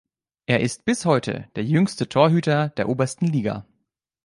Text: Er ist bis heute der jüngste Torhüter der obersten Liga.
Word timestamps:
Er 0.47 0.61
ist 0.61 0.83
bis 0.85 1.05
heute 1.05 1.47
der 1.55 1.63
jüngste 1.63 2.09
Torhüter 2.09 2.69
der 2.69 2.89
obersten 2.89 3.27
Liga. 3.27 3.67